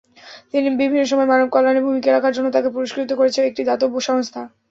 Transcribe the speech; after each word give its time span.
বিভিন্ন 0.79 1.03
সময় 1.11 1.29
মানবকল্যাণে 1.31 1.81
ভূমিকা 1.85 2.09
রাখার 2.09 2.33
জন্য 2.33 2.47
তাঁকে 2.51 2.69
পুরস্কৃত 2.75 3.09
করেছে 3.19 3.39
একটি 3.49 3.61
দাতব্য 3.69 3.95
সংস্থা। 4.09 4.41